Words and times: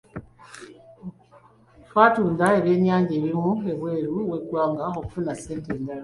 Twatunda 1.87 2.45
ebyennyanja 2.59 3.13
ebimu 3.19 3.51
ebweru 3.71 4.15
w'eggwanga 4.29 4.85
okufuna 4.99 5.31
ssente 5.35 5.69
endala. 5.77 5.99